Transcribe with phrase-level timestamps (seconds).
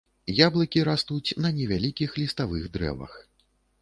[0.43, 3.13] Яблыкі растуць на невялікіх ліставых дрэвах.